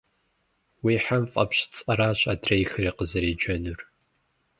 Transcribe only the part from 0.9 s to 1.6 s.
хьэм фӏэпщ